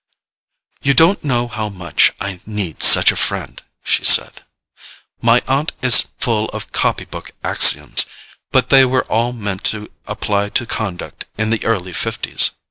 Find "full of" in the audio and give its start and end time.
6.17-6.71